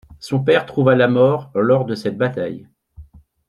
Son 0.19 0.43
père 0.43 0.65
trouva 0.65 0.95
la 0.95 1.07
mort 1.07 1.51
lors 1.53 1.85
de 1.85 1.93
cette 1.93 2.17
bataille. 2.17 2.67